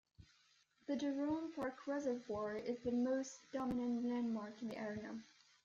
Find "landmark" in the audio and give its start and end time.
4.03-4.59